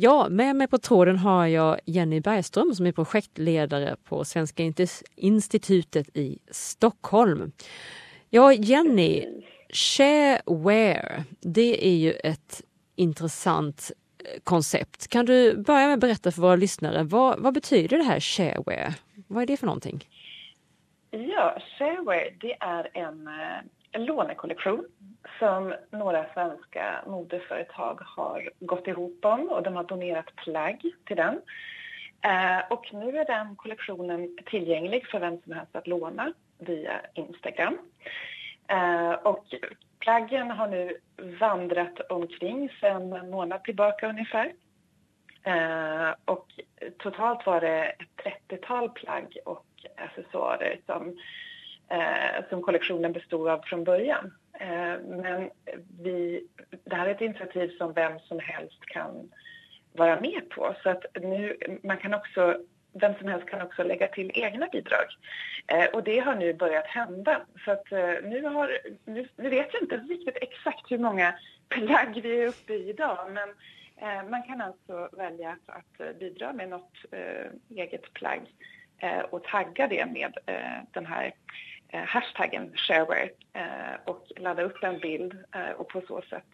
Ja, 0.00 0.28
med 0.28 0.56
mig 0.56 0.68
på 0.68 0.78
tråden 0.78 1.18
har 1.18 1.46
jag 1.46 1.80
Jenny 1.84 2.20
Bergström 2.20 2.74
som 2.74 2.86
är 2.86 2.92
projektledare 2.92 3.96
på 4.04 4.24
Svenska 4.24 4.62
institutet 5.16 6.16
i 6.16 6.38
Stockholm. 6.50 7.52
Ja, 8.30 8.52
Jenny, 8.52 9.24
shareware, 9.68 11.24
det 11.40 11.86
är 11.86 11.96
ju 11.96 12.12
ett 12.12 12.62
intressant 12.96 13.92
eh, 14.18 14.40
koncept. 14.44 15.08
Kan 15.08 15.26
du 15.26 15.56
börja 15.56 15.86
med 15.86 15.94
att 15.94 16.00
berätta 16.00 16.32
för 16.32 16.42
våra 16.42 16.56
lyssnare, 16.56 17.02
vad, 17.02 17.40
vad 17.40 17.54
betyder 17.54 17.98
det 17.98 18.04
här 18.04 18.20
shareware? 18.20 18.94
Vad 19.26 19.42
är 19.42 19.46
det 19.46 19.56
för 19.56 19.66
någonting? 19.66 20.08
Ja, 21.10 21.58
shareware 21.78 22.30
det 22.40 22.56
är 22.60 22.90
en, 22.94 23.28
eh, 23.28 23.58
en 23.92 24.04
lånekollektion 24.04 24.84
som 25.38 25.74
några 25.90 26.26
svenska 26.34 27.04
modeföretag 27.06 28.00
har 28.00 28.50
gått 28.60 28.86
ihop 28.86 29.24
om 29.24 29.48
och 29.48 29.62
de 29.62 29.76
har 29.76 29.84
donerat 29.84 30.36
plagg 30.36 30.80
till 31.04 31.16
den. 31.16 31.40
Eh, 32.20 32.58
och 32.70 32.94
nu 32.94 33.18
är 33.18 33.24
den 33.24 33.56
kollektionen 33.56 34.36
tillgänglig 34.46 35.06
för 35.06 35.20
vem 35.20 35.40
som 35.42 35.52
helst 35.52 35.76
att 35.76 35.86
låna 35.86 36.32
via 36.58 37.00
Instagram. 37.14 37.78
Eh, 38.68 39.12
och 39.12 39.44
plaggen 39.98 40.50
har 40.50 40.68
nu 40.68 40.96
vandrat 41.40 42.00
omkring 42.10 42.70
sedan 42.80 43.12
en 43.12 43.30
månad 43.30 43.64
tillbaka 43.64 44.08
ungefär. 44.08 44.52
Eh, 45.42 46.14
och 46.24 46.46
totalt 46.98 47.46
var 47.46 47.60
det 47.60 47.84
ett 47.84 48.24
30-tal 48.48 48.90
plagg 48.90 49.36
och 49.44 49.66
accessoarer 49.96 50.80
som, 50.86 51.18
eh, 51.88 52.48
som 52.48 52.62
kollektionen 52.62 53.12
bestod 53.12 53.48
av 53.48 53.62
från 53.62 53.84
början. 53.84 54.32
Eh, 54.60 55.00
men 55.00 55.50
vi, 56.02 56.46
det 56.84 56.96
här 56.96 57.06
är 57.06 57.14
ett 57.14 57.20
initiativ 57.20 57.76
som 57.78 57.92
vem 57.92 58.20
som 58.20 58.38
helst 58.38 58.84
kan 58.86 59.30
vara 59.92 60.20
med 60.20 60.48
på. 60.50 60.74
Så 60.82 60.90
att 60.90 61.04
nu, 61.20 61.56
man 61.82 61.96
kan 61.96 62.14
också, 62.14 62.56
vem 62.92 63.14
som 63.14 63.28
helst 63.28 63.48
kan 63.48 63.62
också 63.62 63.82
lägga 63.82 64.08
till 64.08 64.30
egna 64.34 64.66
bidrag. 64.66 65.06
Eh, 65.66 65.84
och 65.84 66.04
det 66.04 66.18
har 66.18 66.34
nu 66.34 66.54
börjat 66.54 66.86
hända. 66.86 67.40
Så 67.64 67.70
att 67.70 67.92
eh, 67.92 68.14
nu, 68.22 68.44
har, 68.44 68.78
nu, 69.04 69.28
nu 69.36 69.48
vet 69.48 69.68
jag 69.72 69.82
inte 69.82 69.96
riktigt 69.96 70.36
exakt 70.40 70.90
hur 70.90 70.98
många 70.98 71.34
plagg 71.68 72.20
vi 72.22 72.42
är 72.42 72.48
uppe 72.48 72.74
i 72.74 72.88
idag. 72.88 73.30
Men 73.30 73.48
eh, 73.96 74.30
man 74.30 74.42
kan 74.42 74.60
alltså 74.60 75.08
välja 75.12 75.56
att 75.66 76.18
bidra 76.18 76.52
med 76.52 76.68
något 76.68 76.92
eh, 77.10 77.76
eget 77.76 78.12
plagg 78.12 78.40
och 79.30 79.44
tagga 79.44 79.86
det 79.88 80.06
med 80.06 80.38
den 80.92 81.06
här 81.06 81.32
hashtaggen 81.92 82.72
shareware 82.74 83.30
eh, 83.52 83.94
och 84.04 84.26
ladda 84.36 84.62
upp 84.62 84.82
en 84.82 84.98
bild 84.98 85.32
eh, 85.54 85.70
och 85.70 85.88
på 85.88 86.02
så 86.08 86.22
sätt 86.30 86.44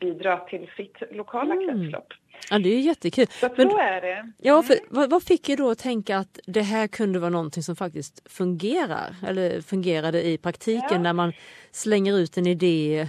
bidra 0.00 0.36
till 0.36 0.70
sitt 0.76 0.96
lokala 1.10 1.54
mm. 1.54 1.66
kretslopp. 1.66 2.12
Ja, 2.50 2.58
det 2.58 2.68
är 2.68 2.80
jättekul. 2.80 3.26
Så, 3.26 3.48
Men, 3.56 3.70
så 3.70 3.78
är 3.78 4.00
det. 4.00 4.32
Ja, 4.38 4.62
för, 4.62 4.74
mm. 4.74 4.86
vad, 4.90 5.10
vad, 5.10 5.22
fick 5.22 5.48
er 5.48 5.56
då 5.56 5.70
att 5.70 5.78
tänka 5.78 6.18
att 6.18 6.40
det 6.46 6.62
här 6.62 6.86
kunde 6.86 7.18
vara 7.18 7.30
någonting 7.30 7.62
som 7.62 7.76
faktiskt 7.76 8.32
fungerar 8.32 9.14
eller 9.26 9.60
fungerade 9.60 10.26
i 10.26 10.38
praktiken 10.38 10.88
ja. 10.90 10.98
när 10.98 11.12
man 11.12 11.32
slänger 11.70 12.18
ut 12.18 12.38
en 12.38 12.46
idé 12.46 13.08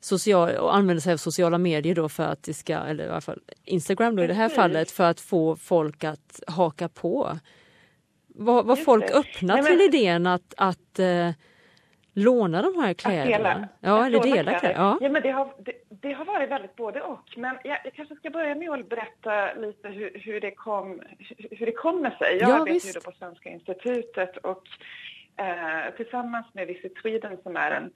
social, 0.00 0.50
och 0.56 0.74
använder 0.76 1.00
sig 1.00 1.12
av 1.12 1.16
sociala 1.16 1.58
medier 1.58 1.94
då 1.94 2.08
för 2.08 2.22
att 2.22 2.42
det 2.42 2.54
ska, 2.54 2.74
eller 2.74 3.06
i 3.06 3.08
alla 3.08 3.20
fall 3.20 3.40
Instagram 3.64 4.16
då 4.16 4.24
i 4.24 4.26
det 4.26 4.34
här 4.34 4.48
fallet, 4.48 4.90
för 4.90 5.04
att 5.04 5.20
få 5.20 5.56
folk 5.56 6.04
att 6.04 6.40
haka 6.46 6.88
på. 6.88 7.38
Var, 8.34 8.62
var 8.62 8.76
folk 8.76 9.06
det. 9.06 9.14
öppna 9.14 9.54
Nej, 9.54 9.62
men... 9.62 9.78
till 9.78 9.80
idén 9.80 10.26
att, 10.26 10.54
att 10.56 10.98
uh, 10.98 11.30
låna 12.14 12.62
de 12.62 12.80
här 12.80 12.94
kläderna? 12.94 13.68
Ja, 13.80 14.06
eller 14.06 14.20
dela 14.20 14.58
kläder. 14.58 14.76
Ja. 14.76 14.98
ja, 15.00 15.08
men 15.08 15.22
det 15.22 15.30
har, 15.30 15.54
det, 15.58 15.72
det, 15.88 16.12
har 16.12 16.24
varit 16.24 16.50
väldigt 16.50 16.76
både 16.76 17.02
och. 17.02 17.34
Men 17.36 17.58
jag, 17.64 17.78
jag, 17.84 17.94
kanske 17.94 18.14
ska 18.14 18.30
börja 18.30 18.54
med 18.54 18.70
att 18.70 18.88
berätta 18.88 19.54
lite 19.54 19.88
hur, 19.88 20.20
hur, 20.24 20.40
det, 20.40 20.50
kom, 20.50 21.00
hur 21.50 21.66
det 21.66 21.72
kommer 21.72 22.10
sig. 22.10 22.36
Jag 22.36 22.50
ja, 22.50 22.54
arbetar 22.54 22.88
ju 22.88 23.00
på 23.00 23.12
Svenska 23.18 23.50
institutet 23.50 24.36
och 24.36 24.68
Eh, 25.36 25.94
tillsammans 25.96 26.46
med 26.54 26.66
Visit 26.66 26.98
Sweden 27.02 27.38
som 27.42 27.56
är 27.56 27.70
en 27.70 27.90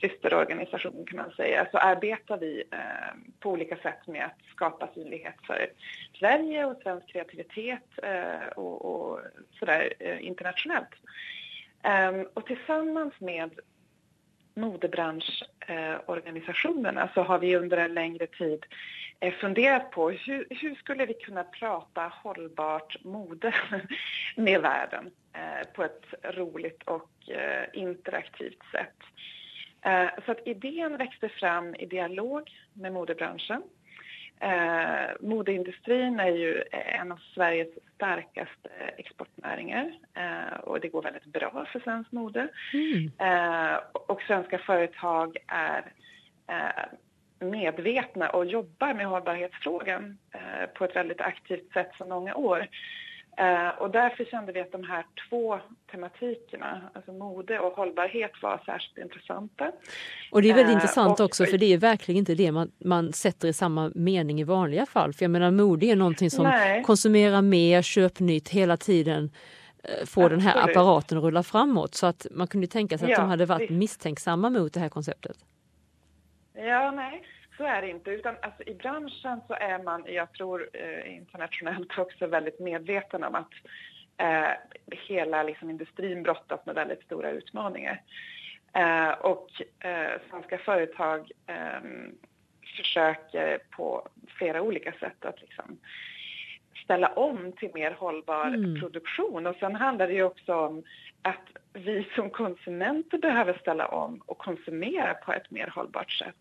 systerorganisation 0.00 1.04
kan 1.06 1.16
man 1.16 1.30
säga 1.30 1.66
så 1.70 1.78
arbetar 1.78 2.38
vi 2.38 2.62
eh, 2.70 3.14
på 3.40 3.50
olika 3.50 3.76
sätt 3.76 4.06
med 4.06 4.24
att 4.24 4.46
skapa 4.54 4.88
synlighet 4.94 5.34
för 5.46 5.66
Sverige 6.18 6.64
och 6.64 6.82
svensk 6.82 7.08
kreativitet 7.08 7.88
eh, 8.02 8.48
och, 8.56 8.84
och 8.84 9.20
sådär 9.58 9.92
eh, 9.98 10.26
internationellt. 10.26 10.94
Eh, 11.82 12.20
och 12.34 12.46
tillsammans 12.46 13.14
med 13.20 13.50
modebranschorganisationerna 14.54 17.08
så 17.14 17.22
har 17.22 17.38
vi 17.38 17.56
under 17.56 17.76
en 17.76 17.94
längre 17.94 18.26
tid 18.26 18.66
eh, 19.20 19.34
funderat 19.34 19.90
på 19.90 20.10
hur, 20.10 20.46
hur 20.50 20.74
skulle 20.74 21.06
vi 21.06 21.14
kunna 21.14 21.44
prata 21.44 22.12
hållbart 22.22 23.04
mode 23.04 23.54
med 24.36 24.60
världen 24.60 25.10
eh, 25.32 25.66
på 25.74 25.84
ett 25.84 26.04
roligt 26.22 26.82
och 26.82 27.30
eh, 27.30 27.64
interaktivt 27.72 28.62
sätt. 28.72 28.96
Eh, 29.82 30.08
så 30.26 30.32
att 30.32 30.46
idén 30.46 30.96
växte 30.96 31.28
fram 31.28 31.74
i 31.74 31.86
dialog 31.86 32.50
med 32.72 32.92
modebranschen 32.92 33.62
Eh, 34.40 35.10
modeindustrin 35.20 36.20
är 36.20 36.30
ju 36.30 36.62
en 36.70 37.12
av 37.12 37.20
Sveriges 37.34 37.68
starkaste 37.94 38.68
exportnäringar 38.96 39.92
eh, 40.14 40.58
och 40.60 40.80
det 40.80 40.88
går 40.88 41.02
väldigt 41.02 41.24
bra 41.24 41.66
för 41.72 41.80
svensk 41.80 42.12
mode. 42.12 42.48
Mm. 42.72 43.10
Eh, 43.18 43.78
och 43.92 44.22
svenska 44.22 44.58
företag 44.58 45.36
är 45.46 45.92
eh, 46.46 46.84
medvetna 47.46 48.30
och 48.30 48.46
jobbar 48.46 48.94
med 48.94 49.06
hållbarhetsfrågan 49.06 50.18
eh, 50.34 50.66
på 50.74 50.84
ett 50.84 50.96
väldigt 50.96 51.20
aktivt 51.20 51.72
sätt 51.72 51.90
sedan 51.98 52.08
många 52.08 52.34
år. 52.34 52.66
Eh, 53.40 53.68
och 53.68 53.90
därför 53.90 54.24
kände 54.24 54.52
vi 54.52 54.60
att 54.60 54.72
de 54.72 54.84
här 54.84 55.06
två 55.28 55.58
tematikerna, 55.90 56.90
alltså 56.94 57.12
mode 57.12 57.58
och 57.58 57.72
hållbarhet, 57.72 58.30
var 58.42 58.62
särskilt 58.66 58.98
intressanta. 58.98 59.72
Och 60.32 60.42
det 60.42 60.50
är 60.50 60.54
väldigt 60.54 60.74
uh, 60.74 60.74
intressant 60.74 61.20
och, 61.20 61.26
också 61.26 61.44
för 61.44 61.58
det 61.58 61.72
är 61.72 61.78
verkligen 61.78 62.18
inte 62.18 62.34
det 62.34 62.52
man, 62.52 62.70
man 62.84 63.12
sätter 63.12 63.48
i 63.48 63.52
samma 63.52 63.92
mening 63.94 64.40
i 64.40 64.44
vanliga 64.44 64.86
fall. 64.86 65.12
För 65.12 65.24
jag 65.24 65.30
menar 65.30 65.50
mode 65.50 65.86
är 65.86 65.96
någonting 65.96 66.30
som 66.30 66.44
nej. 66.44 66.82
konsumerar 66.82 67.42
mer, 67.42 67.82
köp 67.82 68.20
nytt 68.20 68.48
hela 68.48 68.76
tiden 68.76 69.30
eh, 69.84 70.06
får 70.06 70.30
den 70.30 70.40
här 70.40 70.70
apparaten 70.70 71.18
att 71.18 71.24
rulla 71.24 71.42
framåt. 71.42 71.94
Så 71.94 72.06
att 72.06 72.26
man 72.30 72.46
kunde 72.46 72.66
tänka 72.66 72.98
sig 72.98 73.04
att 73.04 73.10
ja, 73.10 73.20
de 73.20 73.28
hade 73.30 73.46
varit 73.46 73.70
visst. 73.70 73.78
misstänksamma 73.78 74.50
mot 74.50 74.72
det 74.72 74.80
här 74.80 74.88
konceptet. 74.88 75.36
Ja, 76.54 76.90
nej 76.90 77.22
så 77.60 77.66
är 77.66 77.82
det 77.82 77.90
inte. 77.90 78.10
Utan 78.10 78.36
alltså, 78.42 78.62
I 78.62 78.74
branschen 78.74 79.40
så 79.46 79.54
är 79.54 79.82
man, 79.82 80.04
jag 80.06 80.32
tror 80.32 80.68
eh, 80.72 81.16
internationellt 81.16 81.98
också, 81.98 82.26
väldigt 82.26 82.60
medveten 82.60 83.24
om 83.24 83.34
att 83.34 83.52
eh, 84.16 84.50
hela 84.90 85.42
liksom, 85.42 85.70
industrin 85.70 86.22
brottas 86.22 86.66
med 86.66 86.74
väldigt 86.74 87.02
stora 87.02 87.30
utmaningar. 87.30 88.02
Eh, 88.72 89.10
och 89.10 89.48
eh, 89.78 90.20
svenska 90.30 90.58
företag 90.58 91.30
ehm, 91.46 92.14
försöker 92.76 93.58
på 93.70 94.08
flera 94.38 94.62
olika 94.62 94.92
sätt 94.92 95.24
att 95.24 95.40
liksom, 95.40 95.78
ställa 96.84 97.08
om 97.08 97.52
till 97.52 97.70
mer 97.74 97.90
hållbar 97.90 98.46
mm. 98.46 98.80
produktion. 98.80 99.46
Och 99.46 99.56
sen 99.56 99.74
handlar 99.74 100.06
det 100.06 100.14
ju 100.14 100.22
också 100.22 100.54
om 100.54 100.82
att 101.22 101.48
vi 101.72 102.08
som 102.14 102.30
konsumenter 102.30 103.18
behöver 103.18 103.58
ställa 103.60 103.86
om 103.86 104.22
och 104.26 104.38
konsumera 104.38 105.14
på 105.14 105.32
ett 105.32 105.50
mer 105.50 105.66
hållbart 105.66 106.12
sätt. 106.12 106.36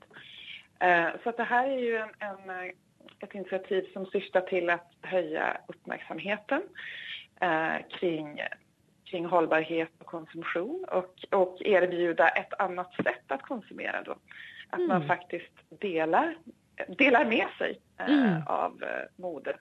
Eh, 0.79 1.07
så 1.23 1.31
det 1.31 1.43
här 1.43 1.67
är 1.67 1.77
ju 1.77 1.97
en, 1.97 2.09
en, 2.19 2.49
eh, 2.49 2.71
ett 3.19 3.33
initiativ 3.35 3.85
som 3.93 4.05
syftar 4.05 4.41
till 4.41 4.69
att 4.69 4.91
höja 5.01 5.57
uppmärksamheten 5.67 6.61
eh, 7.41 7.87
kring, 7.89 8.41
kring 9.05 9.25
hållbarhet 9.25 9.89
och 9.99 10.05
konsumtion 10.05 10.85
och, 10.91 11.25
och 11.31 11.57
erbjuda 11.61 12.27
ett 12.29 12.53
annat 12.59 12.93
sätt 12.93 13.23
att 13.27 13.41
konsumera 13.41 14.03
då. 14.03 14.15
Att 14.69 14.79
mm. 14.79 14.87
man 14.87 15.07
faktiskt 15.07 15.53
delar, 15.69 16.37
delar 16.87 17.25
med 17.25 17.47
sig 17.57 17.79
mm. 17.97 18.41
av 18.47 18.83
mode. 19.15 19.57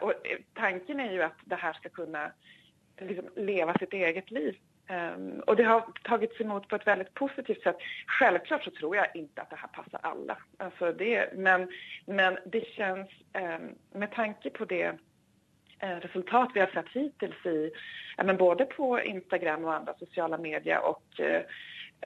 och 0.00 0.12
tanken 0.54 1.00
är 1.00 1.12
ju 1.12 1.22
att 1.22 1.38
det 1.44 1.56
här 1.56 1.72
ska 1.72 1.88
kunna 1.88 2.32
liksom 3.00 3.28
leva 3.36 3.74
sitt 3.74 3.92
eget 3.92 4.30
liv 4.30 4.56
Um, 4.90 5.40
och 5.40 5.56
det 5.56 5.64
har 5.64 5.84
tagits 6.02 6.40
emot 6.40 6.68
på 6.68 6.76
ett 6.76 6.86
väldigt 6.86 7.14
positivt 7.14 7.62
sätt. 7.62 7.76
Självklart 8.06 8.64
så 8.64 8.70
tror 8.70 8.96
jag 8.96 9.06
inte 9.16 9.42
att 9.42 9.50
det 9.50 9.56
här 9.56 9.68
passar 9.68 10.00
alla. 10.02 10.38
Alltså 10.56 10.92
det, 10.92 11.34
men, 11.34 11.68
men 12.06 12.38
det 12.46 12.66
känns, 12.66 13.08
um, 13.34 13.74
med 14.00 14.12
tanke 14.12 14.50
på 14.50 14.64
det 14.64 14.88
uh, 15.84 15.96
resultat 16.00 16.50
vi 16.54 16.60
har 16.60 16.66
sett 16.66 16.88
hittills 16.92 17.46
i, 17.46 17.70
uh, 18.20 18.26
men 18.26 18.36
både 18.36 18.64
på 18.64 19.00
Instagram 19.00 19.64
och 19.64 19.74
andra 19.74 19.94
sociala 19.98 20.38
medier 20.38 20.86
och 20.86 21.04
uh, 21.20 21.40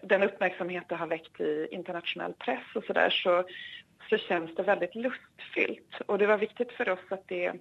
den 0.02 0.22
uppmärksamhet 0.22 0.84
det 0.88 0.96
har 0.96 1.06
väckt 1.06 1.40
i 1.40 1.68
internationell 1.70 2.32
press 2.32 2.64
och 2.74 2.84
sådär 2.84 3.10
så, 3.10 3.44
så 4.10 4.18
känns 4.18 4.54
det 4.54 4.62
väldigt 4.62 4.94
lustfyllt. 4.94 6.00
Och 6.06 6.18
det 6.18 6.26
var 6.26 6.38
viktigt 6.38 6.72
för 6.72 6.88
oss 6.88 7.06
att, 7.10 7.28
det, 7.28 7.52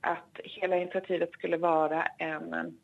att 0.00 0.40
hela 0.44 0.76
initiativet 0.76 1.32
skulle 1.32 1.56
vara 1.56 2.02
en 2.02 2.76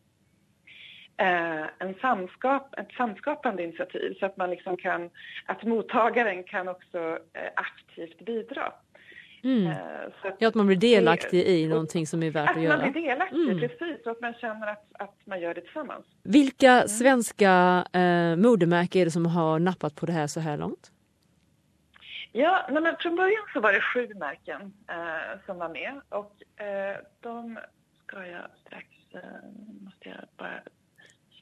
en 1.78 1.94
samskap, 2.00 2.74
ett 2.78 2.92
samskapande 2.96 3.62
initiativ 3.62 4.14
så 4.20 4.26
att 4.26 4.36
man 4.36 4.50
liksom 4.50 4.76
kan, 4.76 5.10
att 5.46 5.62
mottagaren 5.62 6.44
kan 6.44 6.68
också 6.68 7.18
eh, 7.32 7.50
aktivt 7.54 8.18
bidra. 8.18 8.72
Mm. 9.44 9.66
Eh, 9.66 9.76
så 10.22 10.28
att, 10.28 10.34
ja, 10.38 10.48
att 10.48 10.54
man 10.54 10.66
blir 10.66 10.76
delaktig 10.76 11.46
i 11.46 11.66
någonting 11.66 12.06
som 12.06 12.22
är 12.22 12.30
värt 12.30 12.50
att, 12.50 12.56
att 12.56 12.62
göra. 12.62 12.74
Att 12.74 12.82
man 12.82 12.92
blir 12.92 13.02
delaktig, 13.02 13.50
mm. 13.50 13.60
precis. 13.60 14.06
Och 14.06 14.12
att 14.12 14.20
man 14.20 14.34
känner 14.34 14.66
att, 14.66 14.86
att 14.92 15.16
man 15.24 15.40
gör 15.40 15.54
det 15.54 15.60
tillsammans. 15.60 16.06
Vilka 16.22 16.70
mm. 16.70 16.88
svenska 16.88 17.84
eh, 17.92 18.36
modemärken 18.36 19.00
är 19.00 19.04
det 19.04 19.10
som 19.10 19.26
har 19.26 19.58
nappat 19.58 19.94
på 19.96 20.06
det 20.06 20.12
här 20.12 20.26
så 20.26 20.40
här 20.40 20.56
långt? 20.56 20.90
Ja, 22.32 22.66
men 22.70 22.96
från 23.00 23.16
början 23.16 23.42
så 23.52 23.60
var 23.60 23.72
det 23.72 23.80
sju 23.80 24.14
märken 24.14 24.72
eh, 24.88 25.40
som 25.46 25.58
var 25.58 25.68
med 25.68 26.00
och 26.08 26.62
eh, 26.62 26.96
de 27.20 27.58
ska 28.06 28.26
jag 28.26 28.44
strax, 28.66 28.86
eh, 29.14 29.20
måste 29.80 30.08
jag 30.08 30.18
bara 30.36 30.60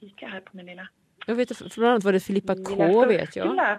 kika 0.01 0.29
här 0.29 0.41
på 0.41 0.57
min 0.57 0.67
lilla 0.67 0.89
jag 1.27 1.35
vet 1.35 1.75
bland 1.75 1.91
annat 1.91 2.05
var 2.05 2.13
det 2.13 2.21
Filippa 2.21 2.55
K 2.55 3.05
vet 3.07 3.37
jag. 3.37 3.79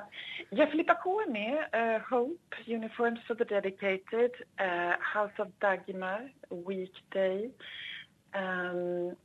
Ja, 0.50 0.68
Filippa 0.68 0.96
K 0.96 1.22
är 1.22 1.32
med. 1.32 1.58
Uh, 1.76 2.02
Hope, 2.10 2.56
Uniforms 2.68 3.20
for 3.28 3.36
the 3.36 3.44
Dedicated, 3.44 4.32
uh, 4.62 4.96
House 5.14 5.42
of 5.42 5.48
Dagmar, 5.60 6.32
Weekday. 6.68 7.52
Um, 8.36 9.16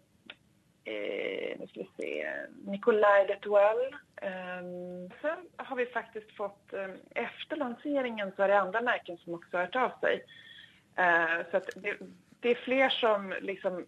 eh, 0.85 1.59
nu 1.59 1.67
ska 1.69 1.81
vi 1.81 1.91
se, 1.97 2.31
Nikolaj 2.65 3.27
Detuel. 3.27 3.95
Um, 4.23 5.11
sen 5.23 5.39
har 5.57 5.77
vi 5.77 5.87
faktiskt 5.87 6.37
fått, 6.37 6.73
um, 6.73 6.97
efter 7.15 7.57
lanseringen 7.57 8.33
så 8.37 8.43
är 8.43 8.49
det 8.49 8.61
andra 8.61 8.81
märken 8.81 9.17
som 9.17 9.35
också 9.35 9.57
har 9.57 9.65
hört 9.65 9.77
av 9.77 9.93
sig. 10.01 10.25
Uh, 10.99 11.51
så 11.51 11.61
det, 11.81 11.97
det, 12.41 12.51
är 12.51 12.55
fler 12.55 12.89
som 12.89 13.35
liksom 13.41 13.87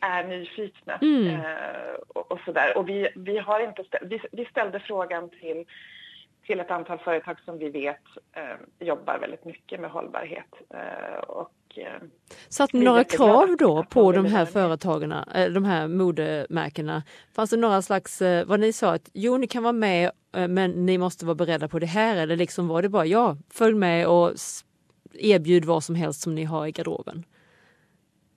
är 0.00 0.24
nyfikna 0.24 0.98
mm. 1.02 1.26
eh, 1.26 1.94
och, 2.08 2.32
och 2.32 2.40
sådär. 2.44 2.76
Och 2.76 2.88
vi, 2.88 3.08
vi, 3.14 3.38
har 3.38 3.60
inte 3.60 3.84
ställ, 3.84 4.08
vi, 4.08 4.20
vi, 4.32 4.44
ställde 4.44 4.80
frågan 4.80 5.30
till, 5.30 5.64
till 6.46 6.60
ett 6.60 6.70
antal 6.70 6.98
företag 6.98 7.36
som 7.44 7.58
vi 7.58 7.70
vet 7.70 8.02
eh, 8.32 8.86
jobbar 8.86 9.18
väldigt 9.18 9.44
mycket 9.44 9.80
med 9.80 9.90
hållbarhet. 9.90 10.54
Eh, 10.74 11.18
och, 11.18 11.52
eh, 11.76 12.02
Satt 12.48 12.72
ni 12.72 12.84
några 12.84 13.04
krav 13.04 13.56
då 13.56 13.84
på 13.84 14.12
de 14.12 14.26
här 14.26 14.44
företagen, 14.44 15.12
eh, 15.12 15.48
de 15.48 15.64
här 15.64 15.88
modemärkena? 15.88 17.02
Fanns 17.32 17.50
det 17.50 17.56
några 17.56 17.82
slags, 17.82 18.22
eh, 18.22 18.46
vad 18.46 18.60
ni 18.60 18.72
sa, 18.72 18.94
att 18.94 19.10
jo 19.12 19.36
ni 19.36 19.46
kan 19.46 19.62
vara 19.62 19.72
med 19.72 20.10
men 20.48 20.86
ni 20.86 20.98
måste 20.98 21.26
vara 21.26 21.34
beredda 21.34 21.68
på 21.68 21.78
det 21.78 21.86
här 21.86 22.16
eller 22.16 22.36
liksom 22.36 22.68
var 22.68 22.82
det 22.82 22.88
bara 22.88 23.06
ja, 23.06 23.36
följ 23.50 23.74
med 23.74 24.06
och 24.06 24.32
erbjud 25.12 25.64
vad 25.64 25.84
som 25.84 25.94
helst 25.94 26.20
som 26.20 26.34
ni 26.34 26.44
har 26.44 26.66
i 26.66 26.72
garderoben? 26.72 27.24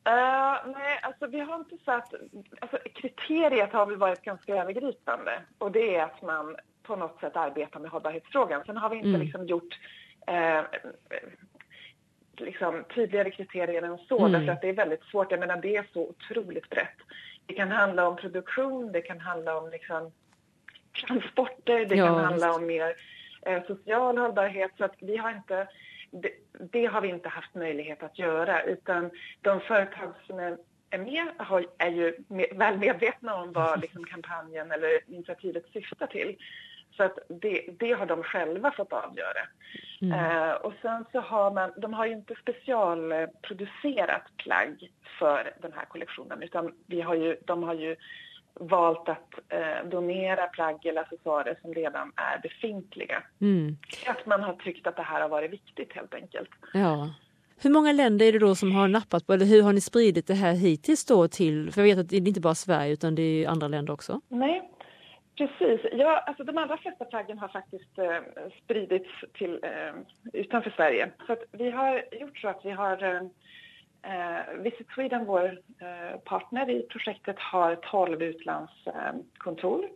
Uh, 0.07 0.71
nej, 0.73 0.99
alltså 1.01 1.27
vi 1.27 1.39
har 1.39 1.55
inte 1.55 1.77
satt... 1.85 2.13
Alltså, 2.59 2.77
kriteriet 2.95 3.73
har 3.73 3.85
väl 3.85 3.97
varit 3.97 4.21
ganska 4.21 4.55
övergripande 4.55 5.41
och 5.57 5.71
det 5.71 5.95
är 5.95 6.03
att 6.03 6.21
man 6.21 6.55
på 6.83 6.95
något 6.95 7.19
sätt 7.19 7.35
arbetar 7.35 7.79
med 7.79 7.91
hållbarhetsfrågan. 7.91 8.63
Sen 8.65 8.77
har 8.77 8.89
vi 8.89 8.95
inte 8.95 9.09
mm. 9.09 9.21
liksom 9.21 9.45
gjort 9.45 9.79
eh, 10.27 10.61
liksom, 12.37 12.83
tydligare 12.95 13.31
kriterier 13.31 13.81
än 13.81 13.97
så, 13.97 14.19
mm. 14.19 14.31
därför 14.31 14.51
att 14.51 14.61
det 14.61 14.69
är 14.69 14.73
väldigt 14.73 15.03
svårt. 15.03 15.31
Jag 15.31 15.39
menar, 15.39 15.61
det 15.61 15.75
är 15.75 15.87
så 15.93 16.01
otroligt 16.01 16.69
brett. 16.69 16.97
Det 17.45 17.53
kan 17.53 17.71
handla 17.71 18.07
om 18.07 18.15
produktion, 18.15 18.91
det 18.91 19.01
kan 19.01 19.19
handla 19.19 19.57
om 19.57 19.69
liksom, 19.69 20.11
transporter, 21.07 21.85
det 21.85 21.95
ja, 21.95 22.05
kan 22.05 22.15
handla 22.15 22.47
just. 22.47 22.59
om 22.59 22.65
mer 22.65 22.95
eh, 23.41 23.63
social 23.67 24.17
hållbarhet. 24.17 24.71
Så 24.77 24.85
att 24.85 24.95
vi 24.99 25.17
har 25.17 25.31
inte 25.31 25.67
det, 26.13 26.31
det, 26.71 26.85
har 26.85 27.01
vi 27.01 27.07
inte 27.07 27.29
haft 27.29 27.55
möjlighet 27.55 28.03
att 28.03 28.19
göra 28.19 28.63
utan 28.63 29.11
de 29.41 29.59
företag 29.59 30.13
som 30.27 30.39
är, 30.39 30.57
är 30.89 30.97
med 30.97 31.27
har, 31.37 31.65
är 31.77 31.89
ju 31.89 32.17
med, 32.27 32.45
väl 32.55 32.77
medvetna 32.77 33.35
om 33.35 33.53
vad 33.53 33.81
liksom, 33.81 34.05
kampanjen 34.05 34.71
eller 34.71 34.99
initiativet 35.07 35.65
syftar 35.73 36.07
till. 36.07 36.37
Så 36.97 37.03
att 37.03 37.19
det, 37.27 37.65
det 37.79 37.93
har 37.93 38.05
de 38.05 38.23
själva 38.23 38.71
fått 38.71 38.93
avgöra. 38.93 39.47
Mm. 40.01 40.19
Uh, 40.19 40.51
och 40.51 40.73
sen 40.81 41.05
så 41.11 41.19
har 41.19 41.51
man, 41.51 41.71
de 41.77 41.93
har 41.93 42.05
ju 42.05 42.13
inte 42.13 42.35
specialproducerat 42.35 44.37
plagg 44.37 44.91
för 45.19 45.53
den 45.61 45.73
här 45.73 45.85
kollektionen 45.85 46.43
utan 46.43 46.73
vi 46.87 47.01
har 47.01 47.15
ju, 47.15 47.37
de 47.45 47.63
har 47.63 47.73
ju 47.73 47.95
valt 48.59 49.09
att 49.09 49.33
eh, 49.49 49.89
donera 49.89 50.47
plagg 50.47 50.85
eller 50.85 51.01
accessoarer 51.01 51.57
som 51.61 51.73
redan 51.73 52.11
är 52.15 52.39
befintliga. 52.41 53.23
Mm. 53.41 53.77
Att 54.05 54.25
man 54.25 54.43
har 54.43 54.53
tyckt 54.53 54.87
att 54.87 54.95
det 54.95 55.01
här 55.01 55.21
har 55.21 55.29
varit 55.29 55.51
viktigt 55.51 55.93
helt 55.93 56.13
enkelt. 56.13 56.49
Ja. 56.73 57.09
Hur 57.61 57.69
många 57.69 57.91
länder 57.91 58.25
är 58.25 58.31
det 58.31 58.39
då 58.39 58.55
som 58.55 58.75
har 58.75 58.87
nappat 58.87 59.27
på, 59.27 59.33
eller 59.33 59.45
hur 59.45 59.63
har 59.63 59.73
ni 59.73 59.81
spridit 59.81 60.27
det 60.27 60.33
här 60.33 60.53
hittills 60.53 61.05
då 61.05 61.27
till, 61.27 61.71
för 61.71 61.81
jag 61.81 61.87
vet 61.87 61.99
att 61.99 62.09
det 62.09 62.15
är 62.15 62.27
inte 62.27 62.41
bara 62.41 62.55
Sverige 62.55 62.93
utan 62.93 63.15
det 63.15 63.21
är 63.21 63.47
andra 63.47 63.67
länder 63.67 63.93
också? 63.93 64.21
Nej, 64.29 64.71
precis. 65.37 65.81
Ja, 65.91 66.23
alltså 66.27 66.43
de 66.43 66.57
allra 66.57 66.77
flesta 66.77 67.05
plaggen 67.05 67.37
har 67.37 67.47
faktiskt 67.47 67.97
eh, 67.97 68.19
spridits 68.63 69.09
till 69.33 69.59
eh, 69.63 69.93
utanför 70.33 70.69
Sverige. 70.69 71.11
Så 71.27 71.35
vi 71.51 71.71
har 71.71 72.03
gjort 72.11 72.37
så 72.37 72.47
att 72.47 72.61
vi 72.63 72.71
har 72.71 73.03
eh, 73.03 73.21
Visit 74.57 74.87
Sweden, 74.95 75.25
vår 75.25 75.59
eh, 75.79 76.19
partner 76.19 76.69
i 76.69 76.81
projektet, 76.89 77.39
har 77.39 77.75
12 77.75 78.21
utlandskontor 78.21 79.89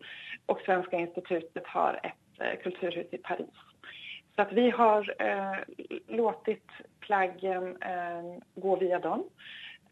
och 0.45 0.59
Svenska 0.65 0.98
institutet 0.98 1.68
har 1.68 2.00
ett 2.04 2.42
eh, 2.42 2.59
kulturhus 2.63 3.07
i 3.12 3.18
Paris. 3.18 3.50
Så 4.38 4.42
att 4.42 4.51
vi 4.51 4.69
har 4.69 5.15
eh, 5.19 5.59
låtit 6.07 6.69
plaggen 7.00 7.77
eh, 7.81 8.38
gå 8.56 8.75
via 8.75 9.00
dem 9.00 9.24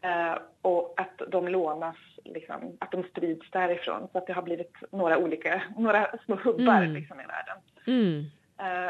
eh, 0.02 0.38
och 0.62 0.94
att 0.96 1.22
de 1.28 1.48
lånas, 1.48 1.96
liksom, 2.24 2.76
att 2.80 2.90
de 2.90 3.02
sprids 3.02 3.50
därifrån. 3.50 4.08
Så 4.12 4.18
att 4.18 4.26
det 4.26 4.32
har 4.32 4.42
blivit 4.42 4.76
några 4.90 5.18
olika, 5.18 5.62
några 5.78 6.18
små 6.24 6.36
hubbar 6.36 6.82
mm. 6.82 6.94
liksom, 6.94 7.20
i 7.20 7.24
världen. 7.26 7.56
Mm. 7.86 8.24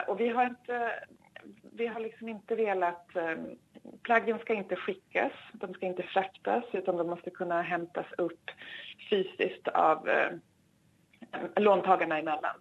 och 0.06 0.20
vi 0.20 0.28
har 0.28 0.44
inte, 0.44 0.92
vi 1.76 1.86
har 1.86 2.00
liksom 2.00 2.28
inte 2.28 2.54
velat 2.54 3.16
plaggen 4.02 4.38
ska 4.38 4.54
inte 4.54 4.76
skickas, 4.76 5.32
de 5.52 5.74
ska 5.74 5.86
inte 5.86 6.02
fraktas 6.02 6.64
utan 6.72 6.96
de 6.96 7.06
måste 7.06 7.30
kunna 7.30 7.62
hämtas 7.62 8.06
upp 8.18 8.50
fysiskt 9.10 9.68
av 9.68 10.08
eh, 10.08 10.30
låntagarna 11.56 12.18
emellan. 12.18 12.56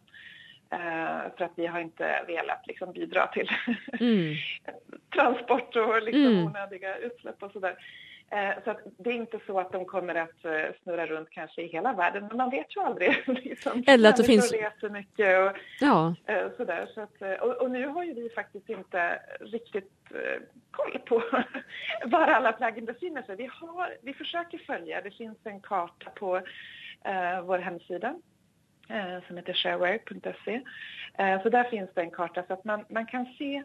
Eh, 0.70 1.36
för 1.38 1.42
att 1.46 1.52
vi 1.56 1.66
har 1.66 1.80
inte 1.80 2.24
velat 2.28 2.68
liksom, 2.68 2.92
bidra 2.92 3.28
till 3.28 3.50
mm. 4.00 4.36
transport 5.16 5.76
och 5.76 6.02
liksom, 6.02 6.26
mm. 6.26 6.46
onödiga 6.46 6.98
utsläpp 6.98 7.44
och 7.44 7.52
sådär. 7.52 7.76
Eh, 8.32 8.64
så 8.64 8.76
det 8.98 9.10
är 9.10 9.14
inte 9.14 9.40
så 9.48 9.60
att 9.60 9.72
de 9.72 9.86
kommer 9.86 10.16
att 10.16 10.46
eh, 10.46 10.52
snurra 10.84 11.06
runt 11.06 11.30
kanske 11.30 11.62
i 11.62 11.68
hela 11.68 11.94
världen, 11.94 12.28
men 12.28 12.38
man 12.38 12.50
vet 12.50 12.76
ju 12.76 12.82
aldrig. 12.82 13.24
liksom. 13.44 13.84
Eller 13.88 14.10
att 14.10 14.18
det 14.18 14.24
finns... 14.24 14.52
reser 14.52 14.90
mycket 14.90 15.40
och 15.40 15.58
ja. 15.80 16.16
Eh, 16.26 16.48
sådär. 16.58 16.90
Så 16.94 17.02
att, 17.02 17.42
och, 17.42 17.62
och, 17.62 17.72
nu 17.72 17.88
har 17.88 18.04
ju 18.04 18.14
vi 18.14 18.30
faktiskt 18.30 18.70
inte 18.70 19.20
riktigt 19.40 19.92
koll 20.72 21.00
på 21.06 21.24
var 22.06 22.28
alla 22.28 22.52
plaggen 22.52 22.86
befinner 22.86 23.22
sig. 23.22 23.36
Vi, 23.36 23.50
har, 23.52 23.98
vi 24.02 24.14
försöker 24.14 24.58
följa, 24.58 25.02
det 25.02 25.12
finns 25.12 25.38
en 25.44 25.62
karta 25.62 26.10
på 26.10 26.36
uh, 26.36 27.42
vår 27.44 27.58
hemsida 27.58 28.16
som 29.28 29.38
heter 29.38 29.54
shareware.se. 29.54 30.62
Så 31.44 31.50
där 31.50 31.64
finns 31.64 31.90
det 31.94 32.02
en 32.02 32.12
karta 32.12 32.44
så 32.48 32.54
att 32.54 32.64
man, 32.64 32.86
man 32.90 33.06
kan 33.06 33.26
se 33.26 33.64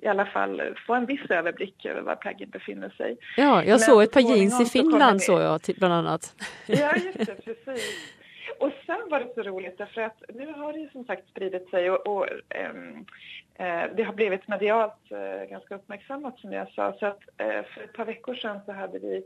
i 0.00 0.06
alla 0.06 0.26
fall 0.26 0.76
få 0.86 0.94
en 0.94 1.06
viss 1.06 1.30
överblick 1.30 1.84
över 1.84 2.00
var 2.00 2.16
plaggen 2.16 2.50
befinner 2.50 2.90
sig. 2.90 3.16
Ja, 3.36 3.64
jag 3.64 3.80
såg 3.80 4.02
ett 4.02 4.12
par 4.12 4.20
jeans 4.20 4.60
i 4.60 4.64
Finland 4.64 5.22
såg 5.22 5.40
jag 5.40 5.60
bland 5.76 5.94
annat. 5.94 6.34
Ja, 6.66 6.96
just 6.96 7.26
det, 7.26 7.34
precis. 7.44 8.14
Och 8.58 8.72
sen 8.86 9.08
var 9.10 9.20
det 9.20 9.34
så 9.34 9.42
roligt 9.42 9.78
därför 9.78 10.00
att 10.00 10.22
nu 10.34 10.52
har 10.52 10.72
det 10.72 10.78
ju 10.78 10.88
som 10.88 11.04
sagt 11.04 11.28
spridit 11.28 11.70
sig 11.70 11.90
och, 11.90 12.06
och 12.06 12.26
ähm, 12.48 13.06
äh, 13.54 13.84
det 13.96 14.02
har 14.02 14.12
blivit 14.12 14.48
medialt 14.48 15.10
äh, 15.10 15.50
ganska 15.50 15.74
uppmärksammat 15.74 16.38
som 16.38 16.52
jag 16.52 16.72
sa. 16.72 16.92
Så 16.98 17.06
att 17.06 17.20
äh, 17.36 17.62
för 17.64 17.84
ett 17.84 17.92
par 17.92 18.04
veckor 18.04 18.34
sedan 18.34 18.60
så 18.66 18.72
hade 18.72 18.98
vi 18.98 19.24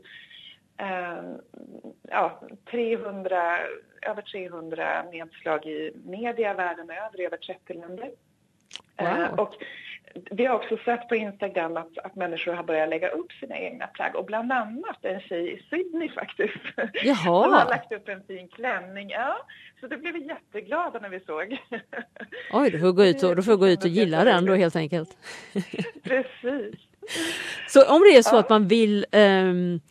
ehm, 0.77 1.37
ja, 2.01 2.41
300, 2.71 3.57
över 4.01 4.21
300 4.21 5.03
nedslag 5.03 5.65
i 5.65 5.93
media 6.05 6.53
världen 6.53 6.89
över, 6.89 7.21
i 7.21 7.25
över 7.25 7.37
30 7.37 7.73
länder. 7.73 8.11
Wow. 8.99 9.07
Eh, 9.07 9.33
och 9.33 9.55
vi 10.31 10.45
har 10.45 10.55
också 10.55 10.77
sett 10.85 11.09
på 11.09 11.15
Instagram 11.15 11.77
att, 11.77 11.97
att 11.97 12.15
människor 12.15 12.53
har 12.53 12.63
börjat 12.63 12.89
lägga 12.89 13.09
upp 13.09 13.31
sina 13.31 13.57
egna 13.57 13.87
plagg 13.87 14.15
och 14.15 14.25
bland 14.25 14.51
annat 14.51 14.97
en 15.01 15.19
tjej 15.19 15.53
i 15.53 15.63
Sydney 15.69 16.09
faktiskt. 16.15 16.63
Jaha. 17.03 17.43
Som 17.43 17.53
har 17.53 17.65
lagt 17.65 17.91
upp 17.91 18.09
en 18.09 18.23
fin 18.23 18.47
klänning. 18.47 19.09
Ja, 19.09 19.37
så 19.79 19.87
det 19.87 19.97
blev 19.97 20.13
vi 20.13 20.27
jätteglada 20.27 20.99
när 20.99 21.09
vi 21.09 21.19
såg. 21.19 21.57
Oi, 22.53 22.69
du 22.69 22.79
får 22.79 22.91
gå 22.91 23.05
ut 23.05 23.23
och, 23.23 23.35
du 23.35 23.43
får 23.43 23.55
gå 23.55 23.67
ut 23.67 23.83
och 23.83 23.89
gilla 23.89 24.23
den 24.23 24.45
då 24.45 24.55
helt 24.55 24.75
enkelt. 24.75 25.17
Precis. 26.03 26.79
Så 27.67 27.95
om 27.95 28.01
det 28.01 28.17
är 28.17 28.21
så 28.21 28.35
ja. 28.35 28.39
att 28.39 28.49
man 28.49 28.67
vill 28.67 29.05
um, 29.11 29.81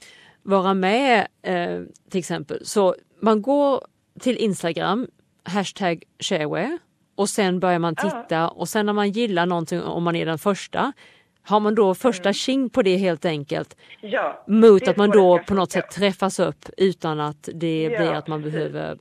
vara 0.43 0.75
med 0.75 1.27
uh, 1.49 1.87
till 2.11 2.19
exempel 2.19 2.67
så 2.67 2.95
man 3.21 3.43
går 3.43 3.85
till 4.21 4.37
Instagram, 4.37 5.07
hashtag 5.45 6.03
shareware 6.19 6.79
och 7.15 7.29
sen 7.29 7.61
börjar 7.61 7.79
man 7.79 7.97
titta 7.97 8.49
och 8.49 8.69
sen 8.69 8.87
när 8.87 8.93
man 8.93 9.11
gillar 9.11 9.47
någonting, 9.47 9.83
om 9.83 10.03
man 10.03 10.17
är 10.17 10.27
den 10.27 10.39
första, 10.39 10.93
har 11.45 11.61
man 11.61 11.75
då 11.75 11.95
första 11.95 12.29
mm. 12.29 12.35
king 12.35 12.71
på 12.71 12.83
det 12.83 12.97
helt 12.97 13.25
enkelt? 13.25 13.77
Ja, 14.01 14.45
mot 14.47 14.89
att 14.89 14.97
man 14.97 15.11
då 15.11 15.39
på 15.39 15.55
något 15.55 15.73
sätt 15.73 15.91
träffas 15.91 16.41
upp 16.41 16.65
utan 16.77 17.21
att 17.21 17.49
det 17.55 17.83
ja, 17.83 17.99
blir 17.99 18.13
att 18.13 18.27
man 18.27 18.43
precis. 18.43 18.55
behöver 18.55 18.99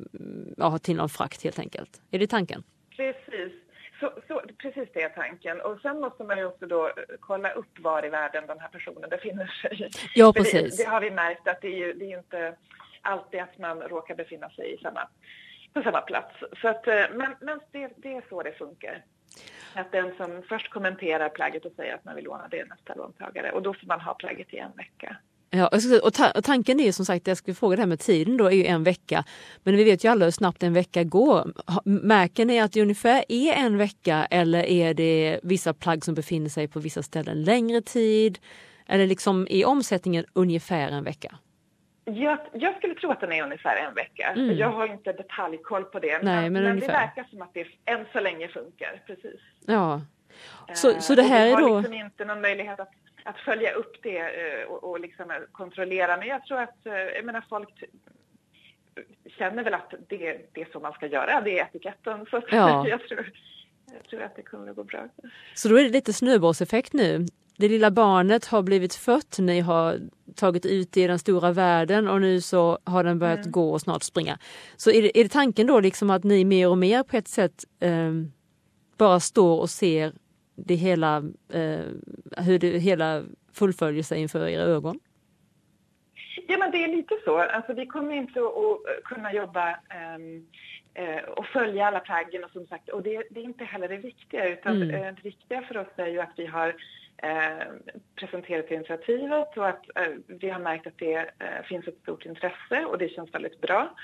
ja, 0.57 0.67
ha 0.67 0.77
till 0.77 0.95
någon 0.95 1.09
frakt 1.09 1.43
helt 1.43 1.59
enkelt. 1.59 2.01
Är 2.11 2.19
det 2.19 2.27
tanken? 2.27 2.63
Precis. 2.95 3.53
så, 3.99 4.13
så, 4.27 4.41
precis 4.57 4.89
det 4.93 5.01
är 5.01 5.09
tanken. 5.09 5.61
Och 5.61 5.79
sen 5.81 5.99
måste 5.99 6.23
man 6.23 6.37
ju 6.37 6.45
också 6.45 6.65
då 6.65 6.91
kolla 7.19 7.51
upp 7.51 7.79
var 7.79 8.05
i 8.05 8.09
världen 8.09 8.43
den 8.47 8.59
här 8.59 8.69
personen 8.69 9.09
befinner 9.09 9.45
sig. 9.45 9.89
Ja, 10.15 10.33
precis. 10.33 10.77
Det, 10.77 10.83
det, 10.83 10.89
har 10.89 11.01
vi 11.01 11.11
märkt 11.11 11.47
att 11.47 11.61
det 11.61 11.67
är 11.67 11.77
ju, 11.77 11.93
det 11.93 12.05
är 12.05 12.17
inte 12.17 12.55
alltid 13.01 13.39
att 13.39 13.57
man 13.57 13.81
råkar 13.81 14.15
befinna 14.15 14.49
sig 14.49 14.73
i 14.73 14.77
samma, 14.77 15.07
på 15.73 15.81
samma 15.81 16.01
plats. 16.01 16.35
Så 16.61 16.67
att, 16.67 16.87
eh, 16.87 16.93
men 17.13 17.35
men 17.41 17.59
det, 17.71 17.89
det 17.95 18.13
är 18.13 18.23
så 18.29 18.43
det 18.43 18.51
funkar. 18.51 19.03
Att 19.73 19.91
den 19.91 20.11
som 20.17 20.43
först 20.49 20.69
kommenterar 20.69 21.29
plagget 21.29 21.65
och 21.65 21.71
säger 21.75 21.95
att 21.95 22.05
man 22.05 22.15
vill 22.15 22.23
låna 22.23 22.47
det 22.47 22.59
är 22.59 22.65
nästa 22.65 22.95
låntagare 22.95 23.51
och 23.51 23.61
då 23.61 23.73
får 23.73 23.87
man 23.87 24.01
ha 24.01 24.13
plagget 24.13 24.53
i 24.53 24.57
en 24.57 24.71
vecka. 24.77 25.17
Ja, 25.53 25.69
och, 26.03 26.13
ta 26.13 26.31
och 26.31 26.43
tanken 26.43 26.79
är 26.79 26.83
ju 26.83 26.91
som 26.91 27.05
sagt, 27.05 27.27
jag 27.27 27.37
skulle 27.37 27.55
fråga 27.55 27.75
det 27.75 27.81
här 27.81 27.87
med 27.87 27.99
tiden 27.99 28.37
då, 28.37 28.45
är 28.45 28.51
ju 28.51 28.65
en 28.65 28.83
vecka. 28.83 29.23
Men 29.63 29.75
vi 29.75 29.83
vet 29.83 30.03
ju 30.03 30.09
alla 30.09 30.25
hur 30.25 30.31
snabbt 30.31 30.63
en 30.63 30.73
vecka 30.73 31.03
går. 31.03 31.53
Märker 31.85 32.45
ni 32.45 32.59
att 32.59 32.71
det 32.71 32.81
ungefär 32.81 33.25
är 33.27 33.53
en 33.53 33.77
vecka 33.77 34.27
eller 34.31 34.63
är 34.63 34.93
det 34.93 35.39
vissa 35.43 35.73
plagg 35.73 36.05
som 36.05 36.15
befinner 36.15 36.49
sig 36.49 36.67
på 36.67 36.79
vissa 36.79 37.03
ställen 37.03 37.43
längre 37.43 37.81
tid? 37.81 38.39
Eller 38.87 39.07
liksom 39.07 39.47
är 39.49 39.65
omsättningen 39.65 40.25
ungefär 40.33 40.91
en 40.91 41.03
vecka? 41.03 41.35
Jag, 42.15 42.39
jag, 42.53 42.77
skulle 42.77 42.95
tro 42.95 43.11
att 43.11 43.19
den 43.19 43.31
är 43.31 43.43
ungefär 43.43 43.75
en 43.75 43.93
vecka. 43.93 44.33
Mm. 44.35 44.57
Jag 44.57 44.71
har 44.71 44.87
inte 44.87 45.13
detaljkoll 45.13 45.83
på 45.83 45.99
det. 45.99 46.23
Nej, 46.23 46.49
men, 46.49 46.63
men 46.63 46.79
det 46.79 46.87
verkar 46.87 47.23
som 47.29 47.41
att 47.41 47.53
det 47.53 47.67
än 47.85 48.05
så 48.13 48.19
länge 48.19 48.47
funkar. 48.47 49.01
Precis. 49.07 49.41
Ja. 49.65 50.01
Så, 50.73 51.01
så 51.01 51.15
det 51.15 51.21
här 51.21 51.47
är 51.47 51.51
då... 51.51 51.57
Vi 51.57 51.71
har 51.71 51.77
liksom 51.77 51.93
inte 51.93 52.25
någon 52.25 52.41
möjlighet 52.41 52.79
att, 52.79 52.91
att 53.23 53.37
följa 53.37 53.71
upp 53.73 53.95
det 54.03 54.19
eh, 54.19 54.67
och, 54.67 54.83
och 54.83 54.99
liksom 54.99 55.31
kontrollera. 55.51 56.17
Men 56.17 56.27
jag 56.27 56.45
tror 56.45 56.61
att 56.61 56.85
eh, 56.85 56.93
jag 56.93 57.25
menar, 57.25 57.43
folk 57.49 57.83
känner 59.37 59.63
väl 59.63 59.73
att 59.73 59.93
det, 60.07 60.49
det 60.51 60.61
är 60.61 60.67
så 60.71 60.79
man 60.79 60.93
ska 60.93 61.07
göra. 61.07 61.41
Det 61.41 61.59
är 61.59 61.63
etiketten. 61.63 62.25
Så 62.29 62.41
ja. 62.51 62.87
jag, 62.89 63.07
tror, 63.07 63.31
jag 63.93 64.03
tror 64.09 64.21
att 64.21 64.35
det 64.35 64.41
kommer 64.41 64.69
att 64.69 64.75
gå 64.75 64.83
bra. 64.83 65.07
Så 65.53 65.69
då 65.69 65.79
är 65.79 65.83
det 65.83 65.89
lite 65.89 66.13
snöbollseffekt 66.13 66.93
nu 66.93 67.25
det 67.61 67.69
lilla 67.69 67.91
barnet 67.91 68.45
har 68.45 68.61
blivit 68.61 68.95
fött, 68.95 69.37
ni 69.39 69.59
har 69.59 69.99
tagit 70.35 70.65
ut 70.65 70.97
i 70.97 71.07
den 71.07 71.19
stora 71.19 71.51
världen 71.51 72.07
och 72.07 72.21
nu 72.21 72.41
så 72.41 72.79
har 72.83 73.03
den 73.03 73.19
börjat 73.19 73.39
mm. 73.39 73.51
gå 73.51 73.71
och 73.71 73.81
snart 73.81 74.03
springa. 74.03 74.37
Så 74.75 74.91
är 74.91 75.01
det, 75.01 75.19
är 75.19 75.23
det 75.23 75.29
tanken 75.29 75.67
då 75.67 75.79
liksom 75.79 76.09
att 76.09 76.23
ni 76.23 76.45
mer 76.45 76.69
och 76.69 76.77
mer 76.77 77.03
på 77.03 77.17
ett 77.17 77.27
sätt 77.27 77.63
eh, 77.79 78.11
bara 78.97 79.19
står 79.19 79.59
och 79.59 79.69
ser 79.69 80.13
det 80.55 80.75
hela, 80.75 81.17
eh, 81.53 81.79
hur 82.37 82.59
det 82.59 82.79
hela 82.79 83.23
fullföljer 83.53 84.03
sig 84.03 84.21
inför 84.21 84.47
era 84.47 84.63
ögon? 84.63 84.99
Ja, 86.47 86.57
men 86.57 86.71
det 86.71 86.83
är 86.83 86.87
lite 86.87 87.15
så. 87.25 87.37
Alltså, 87.37 87.73
vi 87.73 87.85
kommer 87.85 88.15
inte 88.15 88.39
att 88.39 89.03
kunna 89.03 89.33
jobba 89.33 89.69
um, 90.15 90.47
uh, 90.99 91.23
och 91.37 91.45
följa 91.45 91.87
alla 91.87 91.99
plaggen 91.99 92.43
och 92.43 92.51
som 92.51 92.67
sagt, 92.67 92.89
och 92.89 93.03
det, 93.03 93.23
det, 93.29 93.39
är 93.39 93.43
inte 93.43 93.63
heller 93.63 93.87
det 93.87 93.97
viktiga 93.97 94.49
utan 94.49 94.81
mm. 94.81 94.95
uh, 94.95 95.15
det 95.15 95.23
viktiga 95.23 95.61
för 95.61 95.77
oss 95.77 95.87
är 95.95 96.07
ju 96.07 96.19
att 96.19 96.33
vi 96.35 96.45
har 96.45 96.75
Eh, 97.23 97.67
presenterat 98.15 98.71
initiativet 98.71 99.57
och 99.57 99.67
att 99.67 99.85
eh, 99.95 100.13
vi 100.27 100.49
har 100.49 100.59
märkt 100.59 100.87
att 100.87 100.97
det 100.97 101.15
eh, 101.15 101.63
finns 101.63 101.87
ett 101.87 102.01
stort 102.01 102.25
intresse 102.25 102.85
och 102.85 102.97
det 102.97 103.09
känns 103.09 103.33
väldigt 103.33 103.61
bra. 103.61 103.95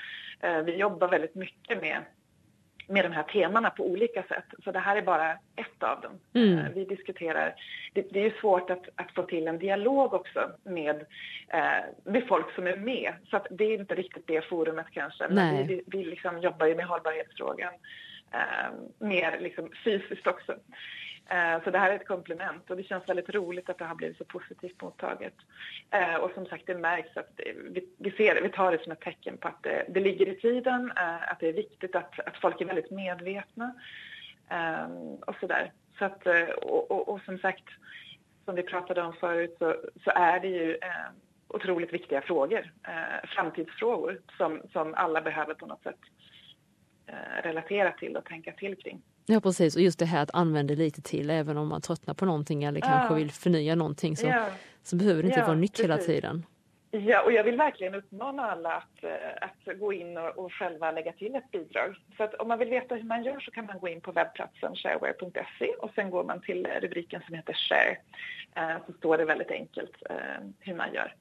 Vi 0.64 0.76
jobbar 0.76 1.08
väldigt 1.08 1.34
mycket 1.34 1.80
med, 1.80 2.02
med 2.88 3.04
de 3.04 3.12
här 3.12 3.22
temana 3.22 3.70
på 3.70 3.86
olika 3.86 4.22
sätt, 4.22 4.44
så 4.64 4.72
det 4.72 4.78
här 4.78 4.96
är 4.96 5.02
bara 5.02 5.32
ett 5.32 5.82
av 5.82 6.00
dem. 6.00 6.12
Mm. 6.34 6.74
Vi 6.74 6.84
diskuterar, 6.84 7.54
det, 7.92 8.02
det, 8.10 8.20
är 8.20 8.24
ju 8.24 8.40
svårt 8.40 8.70
att, 8.70 8.88
att, 8.94 9.14
få 9.14 9.22
till 9.22 9.48
en 9.48 9.58
dialog 9.58 10.14
också 10.14 10.50
med, 10.64 10.96
eh, 11.48 11.84
med 12.04 12.26
folk 12.28 12.54
som 12.54 12.66
är 12.66 12.76
med, 12.76 13.12
så 13.30 13.36
att 13.36 13.46
det 13.50 13.64
är 13.64 13.78
inte 13.78 13.94
riktigt 13.94 14.26
det 14.26 14.44
forumet 14.44 14.86
kanske, 14.92 15.28
men 15.28 15.56
vi, 15.56 15.62
vi, 15.62 15.82
vi 15.86 16.04
liksom 16.04 16.38
jobbar 16.38 16.66
ju 16.66 16.74
med 16.74 16.86
hållbarhetsfrågan 16.86 17.72
mer 18.98 19.40
liksom 19.40 19.70
fysiskt 19.84 20.26
också. 20.26 20.54
Eh, 21.30 21.62
så 21.64 21.70
det 21.70 21.78
här 21.78 21.90
är 21.90 21.96
ett 21.96 22.08
komplement 22.08 22.70
och 22.70 22.76
det 22.76 22.82
känns 22.82 23.08
väldigt 23.08 23.28
roligt 23.34 23.70
att 23.70 23.78
det 23.78 23.84
har 23.84 23.94
blivit 23.94 24.18
så 24.18 24.24
positivt 24.24 24.82
mottaget. 24.82 25.34
Eh, 25.90 26.14
och 26.14 26.30
som 26.34 26.46
sagt, 26.46 26.66
det 26.66 26.74
märks 26.74 27.16
att 27.16 27.40
vi, 27.98 28.10
ser 28.10 28.34
det, 28.34 28.40
vi 28.40 28.48
tar 28.48 28.72
det 28.72 28.82
som 28.82 28.92
ett 28.92 29.00
tecken 29.00 29.36
på 29.36 29.48
att 29.48 29.62
det, 29.62 29.86
det 29.88 30.00
ligger 30.00 30.28
i 30.28 30.40
tiden, 30.40 30.92
eh, 30.96 31.30
att 31.30 31.40
det 31.40 31.48
är 31.48 31.52
viktigt 31.52 31.96
att, 31.96 32.20
att 32.20 32.36
folk 32.36 32.60
är 32.60 32.64
väldigt 32.64 32.90
medvetna 32.90 33.74
ehm, 34.48 35.14
och 35.14 35.36
sådär. 35.40 35.72
Så 35.98 36.04
att, 36.04 36.26
och, 36.62 36.90
och, 36.90 37.08
och, 37.08 37.20
som 37.20 37.38
sagt, 37.38 37.64
som 38.44 38.54
vi 38.54 38.62
pratade 38.62 39.02
om 39.02 39.12
förut 39.12 39.56
så, 39.58 39.76
så 40.04 40.10
är 40.10 40.40
det 40.40 40.48
ju 40.48 40.74
ehm, 40.74 41.14
otroligt 41.48 41.92
viktiga 41.92 42.20
frågor, 42.20 42.72
framtidsfrågor 43.24 44.20
som, 44.36 44.62
som 44.72 44.94
alla 44.94 45.20
behöver 45.20 45.54
på 45.54 45.66
något 45.66 45.82
sätt 45.82 46.00
relatera 47.42 47.92
till 47.92 48.16
och 48.16 48.24
tänka 48.24 48.52
till 48.52 48.76
kring. 48.76 49.02
Ja 49.30 49.40
precis 49.40 49.76
och 49.76 49.82
just 49.82 49.98
det 49.98 50.04
här 50.04 50.22
att 50.22 50.34
använda 50.34 50.74
lite 50.74 51.02
till 51.02 51.30
även 51.30 51.56
om 51.56 51.68
man 51.68 51.80
tröttnar 51.80 52.14
på 52.14 52.24
någonting 52.24 52.64
eller 52.64 52.80
kanske 52.80 53.14
vill 53.14 53.30
förnya 53.30 53.74
någonting 53.74 54.16
så, 54.16 54.26
ja. 54.26 54.46
så 54.82 54.96
behöver 54.96 55.22
det 55.22 55.28
inte 55.28 55.40
ja, 55.40 55.46
vara 55.46 55.56
nytt 55.56 55.72
precis. 55.72 55.84
hela 55.84 55.98
tiden. 55.98 56.46
Ja, 56.90 57.22
och 57.22 57.32
jag 57.32 57.44
vill 57.44 57.56
verkligen 57.56 57.94
uppmana 57.94 58.50
alla 58.50 58.72
att, 58.76 59.04
eh, 59.04 59.10
att 59.40 59.78
gå 59.78 59.92
in 59.92 60.18
och, 60.18 60.38
och, 60.38 60.52
själva 60.52 60.92
lägga 60.92 61.12
till 61.12 61.34
ett 61.34 61.50
bidrag. 61.50 61.96
Så 62.16 62.24
att 62.24 62.34
om 62.34 62.48
man 62.48 62.58
vill 62.58 62.68
veta 62.68 62.94
hur 62.94 63.02
man 63.02 63.24
gör 63.24 63.40
så 63.40 63.50
kan 63.50 63.66
man 63.66 63.78
gå 63.78 63.88
in 63.88 64.00
på 64.00 64.12
webbplatsen 64.12 64.76
shareware.se 64.76 65.74
och 65.78 65.90
sen 65.94 66.10
går 66.10 66.24
man 66.24 66.40
till 66.40 66.66
rubriken 66.82 67.22
som 67.26 67.34
heter 67.34 67.54
Share. 67.54 67.96
Eh, 68.56 68.76
så 68.86 68.92
står 68.92 69.18
det 69.18 69.24
väldigt 69.24 69.50
enkelt 69.50 69.96
eh, 70.10 70.40
hur 70.60 70.74
man 70.74 70.94
gör. 70.94 71.14